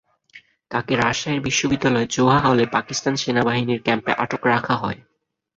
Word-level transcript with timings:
তাঁকে 0.71 0.93
রাজশাহী 0.95 1.39
বিশ্ববিদ্যালয়ের 1.39 2.11
জোহা 2.11 2.39
হলে 2.45 2.63
পাকিস্তান 2.75 3.13
সেনাবাহিনীর 3.15 3.83
ক্যাম্পে 3.85 4.11
আটক 4.23 4.41
রাখা 4.45 4.75
হয়। 4.75 4.99